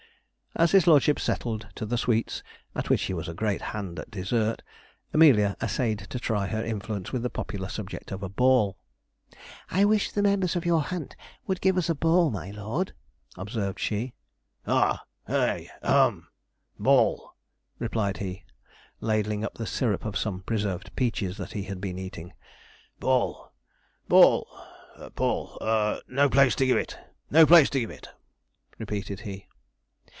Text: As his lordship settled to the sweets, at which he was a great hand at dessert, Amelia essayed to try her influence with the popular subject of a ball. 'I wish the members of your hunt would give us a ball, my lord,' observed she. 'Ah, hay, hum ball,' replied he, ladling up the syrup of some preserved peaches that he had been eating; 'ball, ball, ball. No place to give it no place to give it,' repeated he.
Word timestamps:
As 0.53 0.71
his 0.73 0.85
lordship 0.85 1.17
settled 1.17 1.69
to 1.75 1.85
the 1.85 1.97
sweets, 1.97 2.43
at 2.75 2.89
which 2.89 3.03
he 3.03 3.13
was 3.13 3.29
a 3.29 3.33
great 3.33 3.61
hand 3.61 3.97
at 3.97 4.11
dessert, 4.11 4.61
Amelia 5.13 5.55
essayed 5.63 5.99
to 5.99 6.19
try 6.19 6.45
her 6.47 6.61
influence 6.61 7.13
with 7.13 7.23
the 7.23 7.29
popular 7.29 7.69
subject 7.69 8.11
of 8.11 8.21
a 8.21 8.27
ball. 8.27 8.77
'I 9.69 9.85
wish 9.85 10.11
the 10.11 10.21
members 10.21 10.57
of 10.57 10.65
your 10.65 10.81
hunt 10.81 11.15
would 11.47 11.61
give 11.61 11.77
us 11.77 11.89
a 11.89 11.95
ball, 11.95 12.29
my 12.31 12.51
lord,' 12.51 12.91
observed 13.37 13.79
she. 13.79 14.13
'Ah, 14.67 15.05
hay, 15.25 15.69
hum 15.81 16.27
ball,' 16.77 17.33
replied 17.79 18.17
he, 18.17 18.43
ladling 18.99 19.45
up 19.45 19.53
the 19.55 19.65
syrup 19.65 20.03
of 20.03 20.17
some 20.17 20.41
preserved 20.41 20.93
peaches 20.97 21.37
that 21.37 21.53
he 21.53 21.63
had 21.63 21.79
been 21.79 21.97
eating; 21.97 22.33
'ball, 22.99 23.53
ball, 24.09 24.45
ball. 25.15 25.57
No 26.09 26.29
place 26.29 26.55
to 26.55 26.65
give 26.65 26.77
it 26.77 26.99
no 27.31 27.45
place 27.45 27.69
to 27.69 27.79
give 27.79 27.89
it,' 27.89 28.09
repeated 28.77 29.21
he. 29.21 29.47